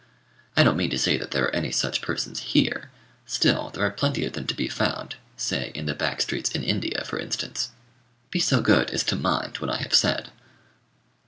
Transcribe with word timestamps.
I 0.57 0.63
don't 0.63 0.77
mean 0.77 0.89
to 0.89 0.97
say 0.97 1.15
that 1.19 1.29
there 1.29 1.45
are 1.45 1.55
any 1.55 1.69
such 1.69 2.01
persons 2.01 2.39
here; 2.39 2.89
still 3.27 3.69
there 3.69 3.85
are 3.85 3.91
plenty 3.91 4.25
of 4.25 4.33
them 4.33 4.47
to 4.47 4.55
be 4.55 4.67
found 4.67 5.13
say 5.37 5.71
in 5.75 5.85
the 5.85 5.93
back 5.93 6.21
streets 6.21 6.49
in 6.49 6.63
India, 6.63 7.03
for 7.05 7.19
instance. 7.19 7.69
Be 8.31 8.39
so 8.39 8.61
good 8.61 8.89
as 8.89 9.03
to 9.03 9.15
mind 9.15 9.57
what 9.59 9.69
I 9.69 9.77
have 9.77 9.93
said. 9.93 10.31